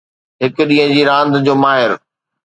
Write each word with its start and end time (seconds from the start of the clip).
هڪ 0.43 0.55
ڏينهن 0.69 0.93
جي 0.95 1.01
راند 1.09 1.33
جو 1.45 1.53
ماهر 1.63 1.91